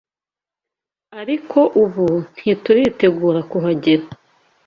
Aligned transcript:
ariko 1.21 1.59
ubu 1.83 2.07
ntituritegura 2.35 3.39
kuhagera 3.51 4.05